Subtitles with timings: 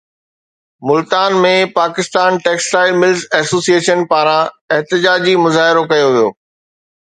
[0.89, 6.29] Multan ۾ Pakistan textile mills association پاران احتجاجي مظاهرو ڪيو ويو